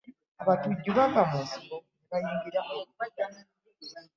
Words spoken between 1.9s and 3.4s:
nebayingira ebibuga.